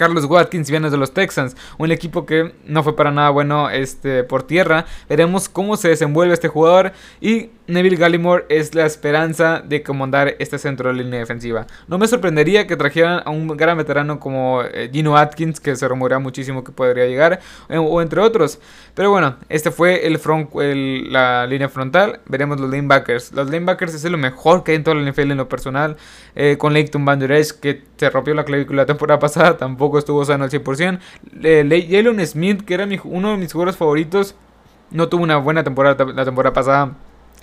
Carlos 0.00 0.24
Watkins 0.24 0.70
viene 0.70 0.88
de 0.88 0.96
los 0.96 1.12
Texans, 1.12 1.54
un 1.76 1.92
equipo 1.92 2.24
que 2.24 2.54
no 2.64 2.82
fue 2.82 2.96
para 2.96 3.10
nada 3.10 3.28
bueno 3.28 3.68
este, 3.68 4.24
por 4.24 4.42
tierra. 4.42 4.86
Veremos 5.10 5.50
cómo 5.50 5.76
se 5.76 5.88
desenvuelve 5.88 6.32
este 6.32 6.48
jugador 6.48 6.92
y 7.20 7.50
Neville 7.70 7.96
Gallimore 7.96 8.44
es 8.48 8.74
la 8.74 8.84
esperanza 8.84 9.62
de 9.64 9.82
comandar 9.82 10.34
este 10.38 10.58
centro 10.58 10.88
de 10.88 11.02
línea 11.02 11.20
defensiva. 11.20 11.66
No 11.88 11.98
me 11.98 12.06
sorprendería 12.08 12.66
que 12.66 12.76
trajeran 12.76 13.22
a 13.24 13.30
un 13.30 13.48
gran 13.56 13.78
veterano 13.78 14.18
como 14.18 14.62
eh, 14.62 14.90
Gino 14.92 15.16
Atkins, 15.16 15.60
que 15.60 15.76
se 15.76 15.88
rumorea 15.88 16.18
muchísimo 16.18 16.64
que 16.64 16.72
podría 16.72 17.06
llegar, 17.06 17.40
eh, 17.68 17.78
o 17.78 18.02
entre 18.02 18.20
otros. 18.20 18.60
Pero 18.94 19.10
bueno, 19.10 19.36
este 19.48 19.70
fue 19.70 20.06
el 20.06 20.18
front, 20.18 20.50
la 20.54 21.46
línea 21.46 21.68
frontal. 21.68 22.20
Veremos 22.26 22.60
los 22.60 22.70
linebackers. 22.70 23.32
Los 23.32 23.48
linebackers 23.48 23.94
es 23.94 24.04
lo 24.04 24.18
mejor 24.18 24.64
que 24.64 24.72
hay 24.72 24.76
en 24.76 24.84
toda 24.84 24.96
la 24.96 25.10
NFL 25.10 25.30
en 25.30 25.36
lo 25.36 25.48
personal. 25.48 25.96
Eh, 26.34 26.56
con 26.58 26.72
Leighton 26.72 27.04
Van 27.04 27.18
Der 27.18 27.32
Esch, 27.32 27.60
que 27.60 27.84
se 27.96 28.10
rompió 28.10 28.34
la 28.34 28.44
clavícula 28.44 28.82
la 28.82 28.86
temporada 28.86 29.18
pasada, 29.20 29.56
tampoco 29.56 29.98
estuvo 29.98 30.24
sano 30.24 30.44
al 30.44 30.50
100%. 30.50 30.98
Eh, 31.42 31.88
Jalen 31.90 32.26
Smith, 32.26 32.62
que 32.64 32.74
era 32.74 32.88
uno 33.04 33.30
de 33.30 33.36
mis 33.36 33.52
jugadores 33.52 33.76
favoritos, 33.76 34.34
no 34.90 35.08
tuvo 35.08 35.22
una 35.22 35.36
buena 35.36 35.62
temporada 35.62 36.04
la 36.04 36.24
temporada 36.24 36.52
pasada 36.52 36.96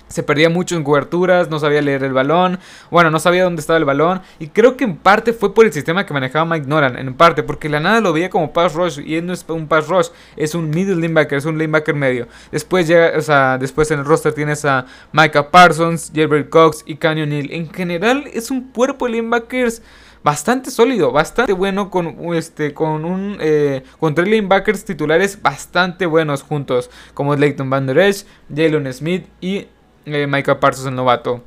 se 0.08 0.22
perdía 0.22 0.48
mucho 0.48 0.76
en 0.76 0.84
coberturas, 0.84 1.50
no 1.50 1.58
sabía 1.58 1.82
leer 1.82 2.02
el 2.02 2.12
balón, 2.12 2.58
bueno, 2.90 3.10
no 3.10 3.18
sabía 3.20 3.44
dónde 3.44 3.60
estaba 3.60 3.78
el 3.78 3.84
balón, 3.84 4.22
y 4.38 4.48
creo 4.48 4.76
que 4.76 4.84
en 4.84 4.96
parte 4.96 5.32
fue 5.32 5.54
por 5.54 5.66
el 5.66 5.72
sistema 5.72 6.06
que 6.06 6.14
manejaba 6.14 6.44
Mike 6.46 6.66
Nolan, 6.66 6.98
en 6.98 7.14
parte, 7.14 7.42
porque 7.42 7.68
la 7.68 7.80
nada 7.80 8.00
lo 8.00 8.12
veía 8.12 8.30
como 8.30 8.52
pass 8.52 8.74
rush, 8.74 9.00
y 9.04 9.16
él 9.16 9.26
no 9.26 9.32
es 9.32 9.44
un 9.48 9.68
pass 9.68 9.88
rush, 9.88 10.08
es 10.36 10.54
un 10.54 10.70
middle 10.70 10.96
linebacker, 10.96 11.38
es 11.38 11.44
un 11.44 11.58
linebacker 11.58 11.94
medio. 11.94 12.26
Después 12.50 12.88
llega, 12.88 13.12
o 13.16 13.22
sea, 13.22 13.58
después 13.58 13.90
en 13.90 14.00
el 14.00 14.04
roster 14.04 14.32
tienes 14.32 14.64
a 14.64 14.86
Micah 15.12 15.50
Parsons, 15.50 16.10
Gilbert 16.12 16.48
Cox 16.48 16.82
y 16.86 16.96
Canyon 16.96 17.32
Hill. 17.32 17.52
En 17.52 17.70
general 17.70 18.24
es 18.32 18.50
un 18.50 18.72
cuerpo 18.72 19.06
de 19.06 19.12
linebackers 19.12 19.82
bastante 20.22 20.70
sólido, 20.70 21.12
bastante 21.12 21.52
bueno 21.52 21.90
con 21.90 22.34
este 22.34 22.74
con 22.74 23.04
un 23.04 23.38
eh, 23.40 23.84
con 24.00 24.16
tres 24.16 24.28
linebackers 24.28 24.84
titulares 24.84 25.40
bastante 25.40 26.06
buenos 26.06 26.42
juntos, 26.42 26.90
como 27.14 27.36
Leighton 27.36 27.70
Van 27.70 27.86
Der 27.86 27.98
Esch, 27.98 28.26
Jalen 28.54 28.92
Smith 28.92 29.26
y 29.40 29.68
eh, 30.14 30.26
Michael 30.26 30.58
Parsons 30.58 30.88
el 30.88 30.94
novato. 30.94 31.42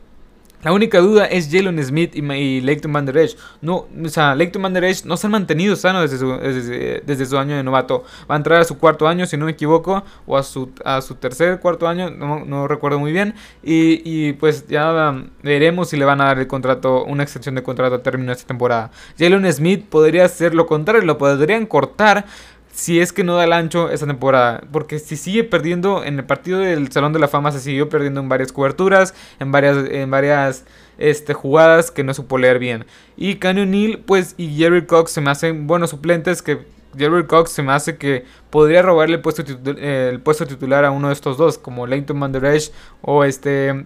La 0.64 0.74
única 0.74 1.00
duda 1.00 1.26
es 1.26 1.50
Jalen 1.52 1.84
Smith 1.84 2.16
y, 2.16 2.20
y 2.34 2.62
Leighton 2.62 2.94
Van 2.94 3.06
Der 3.06 3.30
No, 3.62 3.88
o 4.04 4.10
sea, 4.10 4.36
Leighton 4.36 4.62
Van 4.62 4.74
Der 4.74 4.84
no 5.06 5.18
se 5.18 5.28
han 5.28 5.32
mantenido 5.32 5.76
sanos 5.76 6.04
desde 6.04 6.20
su, 6.20 6.38
desde, 7.04 7.26
su, 7.26 7.38
año 7.38 7.56
de 7.56 7.64
novato. 7.64 8.04
Va 8.30 8.36
a 8.36 8.38
entrar 8.38 8.62
a 8.62 8.64
su 8.64 8.78
cuarto 8.78 9.08
año, 9.08 9.26
si 9.26 9.38
no 9.38 9.46
me 9.46 9.52
equivoco, 9.52 10.04
o 10.28 10.38
a 10.38 10.44
su, 10.44 10.70
a 10.86 11.02
su 11.02 11.16
tercer, 11.16 11.60
cuarto 11.60 11.88
año, 11.88 12.12
no, 12.12 12.46
no 12.46 12.68
recuerdo 12.68 13.00
muy 13.00 13.12
bien. 13.12 13.34
Y, 13.64 14.02
y, 14.06 14.34
pues 14.34 14.68
ya 14.68 15.24
veremos 15.42 15.90
si 15.90 15.98
le 15.98 16.06
van 16.06 16.22
a 16.22 16.26
dar 16.26 16.40
el 16.40 16.48
contrato, 16.48 17.06
una 17.06 17.24
extensión 17.24 17.56
de 17.56 17.64
contrato 17.64 17.96
a 17.96 18.04
término 18.04 18.28
de 18.28 18.34
esta 18.34 18.48
temporada. 18.48 18.92
Jalen 19.18 19.52
Smith 19.52 19.86
podría 19.90 20.28
ser 20.28 20.54
lo 20.54 20.68
contrario, 20.68 21.04
lo 21.06 21.18
podrían 21.18 21.66
cortar 21.66 22.26
si 22.72 23.00
es 23.00 23.14
que 23.14 23.24
no 23.24 23.36
da 23.36 23.44
el 23.44 23.54
ancho 23.54 23.90
esta 23.90 24.08
temporada. 24.08 24.64
Porque 24.72 25.00
si 25.00 25.18
sigue 25.18 25.44
perdiendo 25.44 26.04
en 26.04 26.20
el 26.20 26.26
partido 26.26 26.60
del 26.60 26.92
Salón 26.92 27.14
de 27.14 27.20
la 27.20 27.28
Fama, 27.28 27.52
se 27.52 27.60
siguió 27.60 27.90
perdiendo 27.90 28.20
en 28.20 28.30
varias 28.30 28.52
coberturas, 28.52 29.14
en 29.40 29.52
varias, 29.52 29.78
en 29.90 30.10
varias 30.10 30.66
este, 30.98 31.34
jugadas 31.34 31.92
que 31.92 32.04
no 32.04 32.14
supo 32.14 32.38
leer 32.38 32.60
bien. 32.60 32.86
Y 33.18 33.36
Canyon 33.36 33.72
Neal, 33.72 34.00
pues, 34.06 34.36
y 34.38 34.56
Jerry 34.56 34.86
Cox 34.86 35.12
se 35.12 35.22
me 35.22 35.32
hacen 35.32 35.68
buenos 35.68 35.90
suplentes 35.90 36.42
que 36.42 36.60
Jerry 36.98 37.26
Cox 37.26 37.52
se 37.52 37.64
me 37.64 37.72
hace 37.72 37.98
que 37.98 38.26
podría 38.50 38.82
robarle 38.82 39.16
el 39.16 39.22
puesto, 39.22 39.44
el 39.66 40.20
puesto 40.22 40.46
titular 40.46 40.86
a 40.86 40.92
uno 40.92 41.08
de 41.08 41.14
estos 41.14 41.38
dos, 41.38 41.58
como 41.58 41.88
Leighton 41.88 42.18
Manderesh 42.18 42.72
o 43.02 43.24
este 43.24 43.86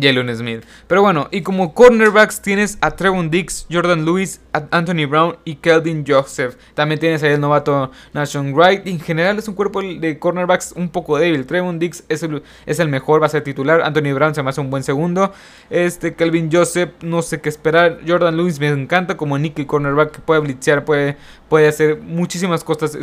Jalen 0.00 0.34
Smith. 0.34 0.64
Pero 0.86 1.02
bueno, 1.02 1.28
y 1.30 1.42
como 1.42 1.74
cornerbacks 1.74 2.40
tienes 2.40 2.78
a 2.80 2.92
Trevon 2.92 3.30
Dix, 3.30 3.66
Jordan 3.70 4.04
Lewis, 4.04 4.40
Anthony 4.52 5.06
Brown 5.08 5.36
y 5.44 5.56
Kelvin 5.56 6.04
Joseph. 6.06 6.56
También 6.74 7.00
tienes 7.00 7.22
ahí 7.22 7.32
el 7.32 7.40
novato 7.40 7.90
Nation 8.12 8.54
Wright. 8.54 8.86
En 8.86 9.00
general 9.00 9.38
es 9.38 9.48
un 9.48 9.54
cuerpo 9.54 9.82
de 9.82 10.18
cornerbacks 10.18 10.72
un 10.72 10.88
poco 10.88 11.18
débil. 11.18 11.46
Trevon 11.46 11.78
Dix 11.78 12.04
es 12.08 12.22
el, 12.22 12.88
mejor, 12.88 13.22
va 13.22 13.26
a 13.26 13.30
ser 13.30 13.42
titular. 13.42 13.82
Anthony 13.82 14.14
Brown 14.14 14.34
se 14.34 14.42
me 14.42 14.50
hace 14.50 14.60
un 14.60 14.70
buen 14.70 14.82
segundo. 14.82 15.32
Este 15.70 16.14
Kelvin 16.14 16.50
Joseph, 16.50 16.90
no 17.02 17.22
sé 17.22 17.40
qué 17.40 17.48
esperar. 17.48 18.00
Jordan 18.06 18.36
Lewis 18.36 18.60
me 18.60 18.68
encanta 18.68 19.16
como 19.16 19.38
nickel 19.38 19.66
cornerback 19.66 20.12
que 20.12 20.20
puede 20.20 20.40
blitzear, 20.40 20.84
puede, 20.84 21.16
puede 21.52 21.68
hacer 21.68 21.98
muchísimas 21.98 22.64
cosas, 22.64 22.96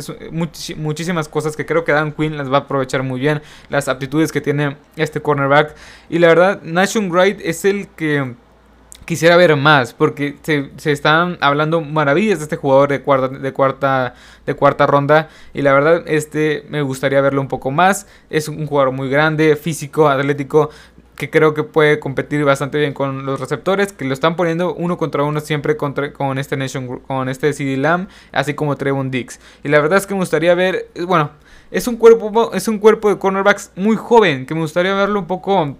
muchísimas 0.76 1.28
cosas 1.28 1.54
que 1.54 1.64
creo 1.64 1.84
que 1.84 1.92
Dan 1.92 2.10
Quinn 2.10 2.36
las 2.36 2.50
va 2.52 2.56
a 2.56 2.60
aprovechar 2.62 3.04
muy 3.04 3.20
bien. 3.20 3.42
Las 3.68 3.86
aptitudes 3.86 4.32
que 4.32 4.40
tiene 4.40 4.76
este 4.96 5.22
cornerback. 5.22 5.76
Y 6.08 6.18
la 6.18 6.26
verdad, 6.26 6.60
Nation 6.62 7.12
Wright 7.12 7.40
es 7.44 7.64
el 7.64 7.86
que 7.86 8.34
quisiera 9.04 9.36
ver 9.36 9.54
más 9.54 9.94
porque 9.94 10.36
se, 10.42 10.90
están 10.90 11.38
hablando 11.40 11.80
maravillas 11.80 12.40
de 12.40 12.42
este 12.46 12.56
jugador 12.56 12.88
de 12.88 13.02
cuarta, 13.02 13.28
de 13.28 13.52
cuarta 13.52 14.14
de 14.44 14.54
cuarta 14.54 14.84
ronda 14.84 15.28
y 15.54 15.62
la 15.62 15.72
verdad 15.72 16.02
este 16.06 16.64
me 16.68 16.82
gustaría 16.82 17.20
verlo 17.20 17.40
un 17.40 17.48
poco 17.48 17.70
más 17.70 18.06
es 18.30 18.48
un 18.48 18.66
jugador 18.66 18.92
muy 18.92 19.08
grande 19.10 19.56
físico 19.56 20.08
atlético 20.08 20.70
que 21.20 21.28
creo 21.28 21.52
que 21.52 21.64
puede 21.64 22.00
competir 22.00 22.42
bastante 22.46 22.78
bien 22.78 22.94
con 22.94 23.26
los 23.26 23.38
receptores 23.38 23.92
que 23.92 24.06
lo 24.06 24.14
están 24.14 24.36
poniendo 24.36 24.72
uno 24.72 24.96
contra 24.96 25.22
uno 25.22 25.40
siempre 25.40 25.76
contra, 25.76 26.14
con 26.14 26.38
este 26.38 26.56
Nation 26.56 27.00
con 27.00 27.28
este 27.28 27.52
CD 27.52 27.76
Lamb 27.76 28.08
así 28.32 28.54
como 28.54 28.74
Trevon 28.76 29.10
Dix 29.10 29.38
y 29.62 29.68
la 29.68 29.80
verdad 29.80 29.98
es 29.98 30.06
que 30.06 30.14
me 30.14 30.20
gustaría 30.20 30.54
ver 30.54 30.88
bueno 31.06 31.32
es 31.70 31.86
un 31.86 31.96
cuerpo 31.96 32.52
es 32.54 32.68
un 32.68 32.78
cuerpo 32.78 33.10
de 33.10 33.18
cornerbacks 33.18 33.70
muy 33.76 33.96
joven 33.96 34.46
que 34.46 34.54
me 34.54 34.62
gustaría 34.62 34.94
verlo 34.94 35.20
un 35.20 35.26
poco 35.26 35.76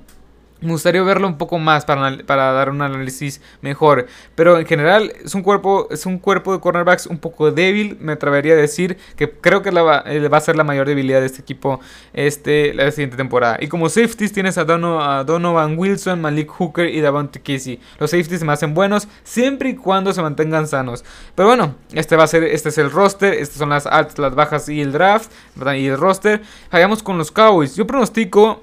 me 0.60 0.72
gustaría 0.72 1.02
verlo 1.02 1.26
un 1.26 1.38
poco 1.38 1.58
más 1.58 1.84
para, 1.84 2.18
para, 2.26 2.52
dar 2.52 2.70
un 2.70 2.82
análisis 2.82 3.40
mejor. 3.62 4.06
Pero 4.34 4.58
en 4.58 4.66
general 4.66 5.12
es 5.24 5.34
un 5.34 5.42
cuerpo, 5.42 5.88
es 5.90 6.06
un 6.06 6.18
cuerpo 6.18 6.52
de 6.52 6.60
cornerbacks 6.60 7.06
un 7.06 7.18
poco 7.18 7.50
débil. 7.50 7.96
Me 8.00 8.12
atrevería 8.12 8.54
a 8.54 8.56
decir 8.56 8.98
que 9.16 9.30
creo 9.30 9.62
que 9.62 9.72
la 9.72 10.04
eh, 10.06 10.28
va, 10.28 10.36
a 10.36 10.40
ser 10.40 10.56
la 10.56 10.64
mayor 10.64 10.86
debilidad 10.86 11.20
de 11.20 11.26
este 11.26 11.40
equipo 11.40 11.80
este, 12.12 12.74
la 12.74 12.90
siguiente 12.90 13.16
temporada. 13.16 13.58
Y 13.60 13.68
como 13.68 13.88
safeties 13.88 14.32
tienes 14.32 14.58
a, 14.58 14.64
Donovan 14.64 15.78
Wilson, 15.78 16.20
Malik 16.20 16.50
Hooker 16.50 16.88
y 16.88 17.00
Davante 17.00 17.40
Casey. 17.40 17.80
Los 17.98 18.10
safeties 18.10 18.40
se 18.40 18.44
me 18.44 18.52
hacen 18.52 18.74
buenos 18.74 19.08
siempre 19.24 19.70
y 19.70 19.76
cuando 19.76 20.12
se 20.12 20.22
mantengan 20.22 20.66
sanos. 20.66 21.04
Pero 21.34 21.48
bueno, 21.48 21.74
este 21.92 22.16
va 22.16 22.24
a 22.24 22.26
ser, 22.26 22.44
este 22.44 22.68
es 22.68 22.78
el 22.78 22.90
roster. 22.90 23.34
Estas 23.34 23.56
son 23.56 23.70
las 23.70 23.86
altas, 23.86 24.18
las 24.18 24.34
bajas 24.34 24.68
y 24.68 24.80
el 24.80 24.92
draft. 24.92 25.30
Y 25.56 25.86
el 25.86 25.98
roster. 25.98 26.42
Vayamos 26.70 27.02
con 27.02 27.16
los 27.18 27.30
Cowboys. 27.30 27.76
Yo 27.76 27.86
pronostico 27.86 28.62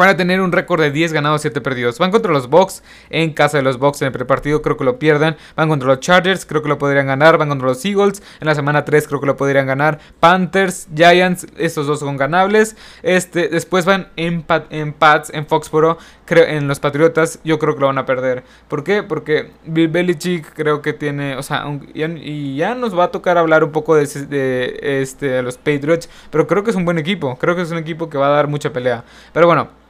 van 0.00 0.10
a 0.10 0.16
tener 0.16 0.40
un 0.40 0.52
récord 0.52 0.80
de 0.80 0.90
10 0.90 1.12
ganados, 1.12 1.42
7 1.42 1.60
perdidos. 1.60 1.98
Van 1.98 2.10
contra 2.10 2.32
los 2.32 2.48
Bucks 2.48 2.82
en 3.10 3.32
casa 3.32 3.58
de 3.58 3.62
los 3.62 3.78
Bucks 3.78 4.02
en 4.02 4.06
el 4.06 4.12
prepartido, 4.12 4.62
creo 4.62 4.76
que 4.76 4.84
lo 4.84 4.98
pierden. 4.98 5.36
Van 5.56 5.68
contra 5.68 5.88
los 5.88 6.00
Chargers, 6.00 6.46
creo 6.46 6.62
que 6.62 6.68
lo 6.68 6.78
podrían 6.78 7.06
ganar. 7.06 7.38
Van 7.38 7.48
contra 7.48 7.68
los 7.68 7.84
Eagles 7.84 8.22
en 8.40 8.46
la 8.46 8.54
semana 8.54 8.84
3, 8.84 9.06
creo 9.08 9.20
que 9.20 9.26
lo 9.26 9.36
podrían 9.36 9.66
ganar. 9.66 9.98
Panthers, 10.20 10.88
Giants, 10.94 11.46
estos 11.56 11.86
dos 11.86 12.00
son 12.00 12.16
ganables. 12.16 12.76
Este, 13.02 13.48
después 13.48 13.84
van 13.84 14.08
en, 14.16 14.44
en 14.70 14.92
Pats, 14.92 15.30
en 15.30 15.46
Foxboro, 15.46 15.98
creo, 16.24 16.44
en 16.44 16.68
los 16.68 16.80
Patriotas, 16.80 17.40
yo 17.44 17.58
creo 17.58 17.74
que 17.74 17.80
lo 17.80 17.86
van 17.86 17.98
a 17.98 18.06
perder. 18.06 18.44
¿Por 18.68 18.84
qué? 18.84 19.02
Porque 19.02 19.50
Bill 19.64 19.88
Belichick 19.88 20.52
creo 20.54 20.82
que 20.82 20.92
tiene, 20.92 21.36
o 21.36 21.42
sea, 21.42 21.64
y 21.94 22.56
ya 22.56 22.74
nos 22.74 22.98
va 22.98 23.04
a 23.04 23.10
tocar 23.10 23.38
hablar 23.38 23.64
un 23.64 23.72
poco 23.72 23.94
de, 23.94 24.06
de 24.06 25.00
este, 25.00 25.42
los 25.42 25.56
Patriots, 25.56 26.08
pero 26.30 26.46
creo 26.46 26.64
que 26.64 26.70
es 26.70 26.76
un 26.76 26.84
buen 26.84 26.98
equipo. 26.98 27.36
Creo 27.36 27.56
que 27.56 27.62
es 27.62 27.70
un 27.70 27.78
equipo 27.78 28.08
que 28.10 28.18
va 28.18 28.28
a 28.28 28.30
dar 28.30 28.48
mucha 28.48 28.72
pelea. 28.72 29.04
Pero 29.32 29.46
bueno. 29.46 29.85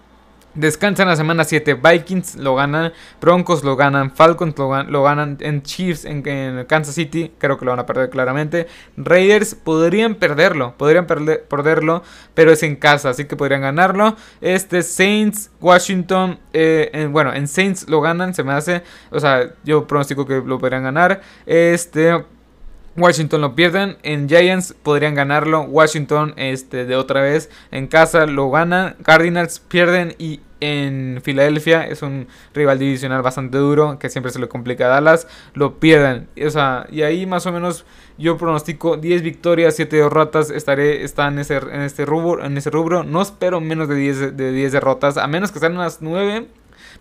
Descansan 0.56 1.06
la 1.06 1.16
semana 1.16 1.44
7. 1.44 1.74
Vikings 1.74 2.36
lo 2.36 2.54
ganan. 2.54 2.92
Broncos 3.20 3.62
lo 3.62 3.76
ganan. 3.76 4.10
Falcons 4.10 4.54
lo, 4.56 5.02
ganan. 5.02 5.36
En 5.40 5.62
Chiefs, 5.62 6.06
en, 6.06 6.22
Kansas 6.66 6.94
City. 6.94 7.32
Creo 7.38 7.58
que 7.58 7.66
lo 7.66 7.72
van 7.72 7.80
a 7.80 7.86
perder 7.86 8.08
claramente. 8.08 8.66
Raiders 8.96 9.54
podrían 9.54 10.14
perderlo. 10.14 10.74
Podrían 10.78 11.06
perderlo. 11.06 12.02
Pero 12.32 12.52
es 12.52 12.62
en 12.62 12.76
casa. 12.76 13.10
Así 13.10 13.26
que 13.26 13.36
podrían 13.36 13.60
ganarlo. 13.60 14.16
Este 14.40 14.82
Saints, 14.82 15.50
Washington. 15.60 16.38
Eh, 16.54 17.06
bueno, 17.10 17.34
en 17.34 17.48
Saints 17.48 17.86
lo 17.88 18.00
ganan. 18.00 18.34
Se 18.34 18.42
me 18.42 18.52
hace. 18.52 18.82
O 19.10 19.20
sea, 19.20 19.50
yo 19.62 19.86
pronostico 19.86 20.26
que 20.26 20.40
lo 20.40 20.58
podrían 20.58 20.84
ganar. 20.84 21.20
Este. 21.44 22.24
Washington 22.96 23.42
lo 23.42 23.54
pierden. 23.54 23.98
En 24.02 24.28
Giants 24.28 24.74
podrían 24.82 25.14
ganarlo. 25.14 25.62
Washington 25.62 26.32
este, 26.36 26.86
de 26.86 26.96
otra 26.96 27.20
vez 27.20 27.50
en 27.70 27.86
casa 27.88 28.26
lo 28.26 28.50
ganan. 28.50 28.96
Cardinals 29.02 29.60
pierden 29.60 30.14
y 30.18 30.40
en 30.60 31.20
Filadelfia 31.22 31.86
es 31.86 32.02
un 32.02 32.28
rival 32.54 32.78
divisional 32.78 33.22
bastante 33.22 33.58
duro 33.58 33.98
que 33.98 34.08
siempre 34.08 34.32
se 34.32 34.38
le 34.38 34.48
complica 34.48 34.86
a 34.86 34.88
Dallas. 34.88 35.26
Lo 35.54 35.78
pierden. 35.78 36.28
O 36.44 36.50
sea, 36.50 36.86
y 36.90 37.02
ahí 37.02 37.26
más 37.26 37.46
o 37.46 37.52
menos 37.52 37.84
yo 38.18 38.36
pronostico 38.38 38.96
10 38.96 39.22
victorias, 39.22 39.76
7 39.76 39.96
derrotas. 39.96 40.50
Estaré 40.50 41.04
está 41.04 41.28
en, 41.28 41.38
ese, 41.38 41.56
en, 41.56 41.82
este 41.82 42.04
rubro, 42.06 42.44
en 42.44 42.56
ese 42.56 42.70
rubro. 42.70 43.04
No 43.04 43.20
espero 43.20 43.60
menos 43.60 43.88
de 43.88 43.96
10, 43.96 44.36
de 44.36 44.52
10 44.52 44.72
derrotas. 44.72 45.16
A 45.16 45.26
menos 45.26 45.52
que 45.52 45.58
sean 45.58 45.72
unas 45.72 46.00
9. 46.00 46.46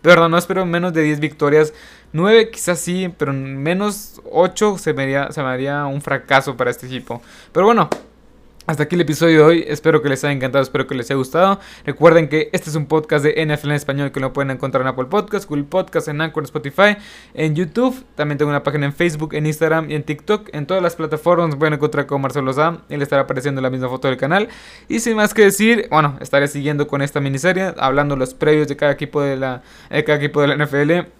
Perdón, 0.01 0.31
no 0.31 0.37
espero 0.37 0.65
menos 0.65 0.93
de 0.93 1.03
10 1.03 1.19
victorias. 1.19 1.73
9 2.11 2.49
quizás 2.51 2.79
sí, 2.79 3.13
pero 3.17 3.33
menos 3.33 4.21
8 4.31 4.77
se 4.77 4.93
me, 4.93 5.31
se 5.31 5.41
me 5.41 5.49
haría 5.49 5.85
un 5.85 6.01
fracaso 6.01 6.57
para 6.57 6.71
este 6.71 6.85
equipo. 6.87 7.21
Pero 7.51 7.65
bueno, 7.65 7.89
hasta 8.67 8.83
aquí 8.83 8.95
el 8.95 9.01
episodio 9.01 9.39
de 9.39 9.43
hoy, 9.43 9.65
espero 9.67 10.01
que 10.01 10.09
les 10.09 10.23
haya 10.23 10.33
encantado, 10.33 10.63
espero 10.63 10.87
que 10.87 10.95
les 10.95 11.07
haya 11.07 11.17
gustado. 11.17 11.59
Recuerden 11.85 12.29
que 12.29 12.49
este 12.51 12.69
es 12.69 12.75
un 12.75 12.87
podcast 12.87 13.23
de 13.23 13.45
NFL 13.45 13.69
en 13.69 13.75
español 13.75 14.11
que 14.11 14.19
lo 14.19 14.33
pueden 14.33 14.49
encontrar 14.49 14.81
en 14.81 14.87
Apple 14.87 15.05
Podcasts, 15.05 15.47
Google 15.47 15.65
Podcasts, 15.65 16.09
en 16.09 16.19
Anchor, 16.19 16.41
en 16.41 16.45
Spotify, 16.45 16.97
en 17.35 17.53
YouTube. 17.53 18.03
También 18.15 18.39
tengo 18.39 18.49
una 18.49 18.63
página 18.63 18.87
en 18.87 18.93
Facebook, 18.93 19.35
en 19.35 19.45
Instagram 19.45 19.91
y 19.91 19.95
en 19.95 20.03
TikTok. 20.03 20.49
En 20.53 20.65
todas 20.65 20.81
las 20.81 20.95
plataformas 20.95 21.55
pueden 21.55 21.75
encontrar 21.75 22.07
con 22.07 22.21
Marcelo 22.21 22.53
Sam. 22.53 22.79
Él 22.89 23.03
estará 23.03 23.23
apareciendo 23.23 23.61
la 23.61 23.69
misma 23.69 23.87
foto 23.87 24.07
del 24.07 24.17
canal. 24.17 24.49
Y 24.87 24.99
sin 24.99 25.15
más 25.15 25.33
que 25.35 25.43
decir, 25.43 25.87
bueno, 25.91 26.17
estaré 26.19 26.47
siguiendo 26.47 26.87
con 26.87 27.03
esta 27.03 27.19
miniserie, 27.19 27.73
hablando 27.77 28.15
los 28.15 28.33
previos 28.33 28.67
de 28.67 28.75
cada 28.75 28.93
equipo 28.93 29.21
de 29.21 29.35
la, 29.35 29.61
de 29.91 30.03
cada 30.03 30.17
equipo 30.17 30.41
de 30.41 30.47
la 30.47 30.65
NFL 30.65 31.11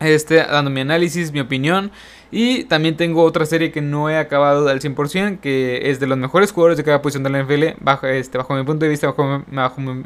este, 0.00 0.36
dando 0.36 0.70
mi 0.70 0.80
análisis, 0.80 1.30
mi 1.30 1.40
opinión. 1.40 1.92
Y 2.32 2.64
también 2.64 2.96
tengo 2.96 3.22
otra 3.24 3.44
serie 3.44 3.72
que 3.72 3.80
no 3.80 4.08
he 4.08 4.16
acabado 4.16 4.68
al 4.68 4.80
100%, 4.80 5.40
que 5.40 5.90
es 5.90 5.98
de 5.98 6.06
los 6.06 6.16
mejores 6.16 6.52
jugadores 6.52 6.76
de 6.76 6.84
cada 6.84 7.02
posición 7.02 7.24
de 7.24 7.30
la 7.30 7.42
NFL, 7.42 7.82
bajo, 7.82 8.06
este, 8.06 8.38
bajo 8.38 8.54
mi 8.54 8.62
punto 8.62 8.84
de 8.84 8.90
vista, 8.90 9.08
bajo, 9.08 9.42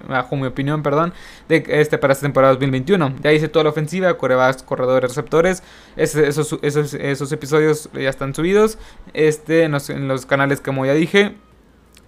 bajo, 0.09 0.37
mi 0.37 0.47
opinión, 0.47 0.83
perdón, 0.83 1.13
de 1.49 1.65
este, 1.69 1.99
para 1.99 2.13
esta 2.13 2.25
temporada 2.25 2.55
2021. 2.55 3.17
Ya 3.23 3.33
hice 3.33 3.49
toda 3.49 3.65
la 3.65 3.71
ofensiva, 3.71 4.17
corebacks, 4.17 4.63
corredores, 4.63 5.11
receptores. 5.11 5.63
esos, 5.97 6.59
esos, 6.63 6.95
esos, 6.95 7.33
episodios 7.33 7.91
ya 7.93 8.09
están 8.09 8.35
subidos 8.35 8.79
este, 9.13 9.65
en, 9.65 9.73
los, 9.73 9.91
en 9.91 10.09
los 10.09 10.25
canales 10.25 10.61
como 10.61 10.87
ya 10.87 10.95
dije. 10.95 11.35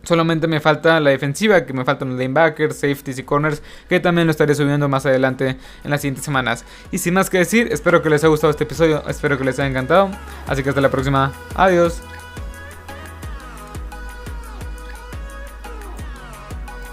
Solamente 0.06 0.46
me 0.46 0.60
falta 0.60 1.00
la 1.00 1.10
defensiva, 1.10 1.66
que 1.66 1.72
me 1.72 1.84
faltan 1.84 2.10
los 2.10 2.18
linebackers, 2.18 2.76
safeties 2.76 3.18
y 3.18 3.24
corners, 3.24 3.60
que 3.88 3.98
también 3.98 4.26
lo 4.28 4.30
estaré 4.30 4.54
subiendo 4.54 4.88
más 4.88 5.04
adelante 5.04 5.56
en 5.82 5.90
las 5.90 6.00
siguientes 6.00 6.24
semanas. 6.24 6.64
Y 6.92 6.98
sin 6.98 7.14
más 7.14 7.28
que 7.28 7.38
decir, 7.38 7.68
espero 7.72 8.02
que 8.02 8.10
les 8.10 8.22
haya 8.22 8.28
gustado 8.28 8.52
este 8.52 8.64
episodio, 8.64 9.02
espero 9.08 9.36
que 9.36 9.44
les 9.44 9.58
haya 9.58 9.68
encantado. 9.68 10.10
Así 10.46 10.62
que 10.62 10.68
hasta 10.68 10.80
la 10.80 10.90
próxima. 10.90 11.32
Adiós. 11.56 12.02